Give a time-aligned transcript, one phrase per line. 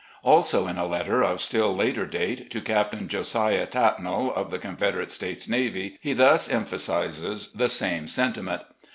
[0.23, 5.11] Also in a letter of still later date, to Captain Josiah Tatnall, of the Confederate
[5.11, 8.63] States Navy, he thus em phasises the same sentiment